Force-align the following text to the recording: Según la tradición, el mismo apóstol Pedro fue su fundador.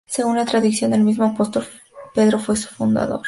Según 0.07 0.37
la 0.37 0.45
tradición, 0.45 0.93
el 0.95 1.03
mismo 1.03 1.25
apóstol 1.25 1.63
Pedro 2.15 2.39
fue 2.39 2.55
su 2.57 2.69
fundador. 2.69 3.19